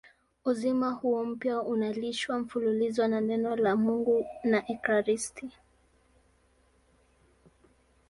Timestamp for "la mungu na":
3.55-4.67